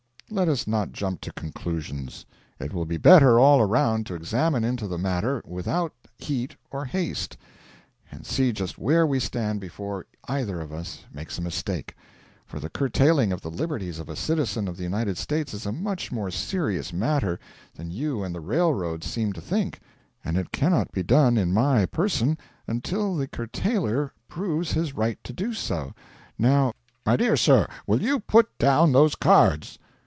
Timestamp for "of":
10.61-10.71, 13.33-13.41, 13.99-14.07, 14.69-14.77